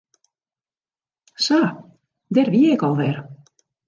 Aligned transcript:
Sa, 1.45 1.59
dêr 2.33 2.49
wie 2.53 2.67
ik 2.75 2.83
al 2.87 2.95
wer. 2.99 3.17